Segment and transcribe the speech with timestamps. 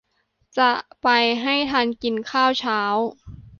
[0.57, 0.71] จะ
[1.01, 1.07] ไป
[1.41, 2.79] ให้ทันกินข้าวเช้า